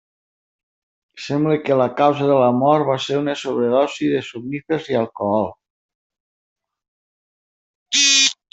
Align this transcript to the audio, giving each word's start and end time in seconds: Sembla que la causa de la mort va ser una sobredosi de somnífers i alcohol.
Sembla 1.25 1.57
que 1.65 1.75
la 1.81 1.85
causa 1.99 2.29
de 2.31 2.37
la 2.45 2.47
mort 2.61 2.87
va 2.87 2.95
ser 3.09 3.19
una 3.25 3.35
sobredosi 3.41 4.09
de 4.15 4.23
somnífers 4.31 4.89
i 4.95 4.99
alcohol. 5.03 5.49